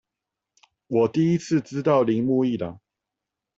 [0.87, 2.79] 我第一次知道鈴木一朗